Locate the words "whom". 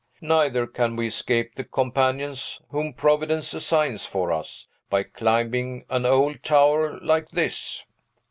2.71-2.91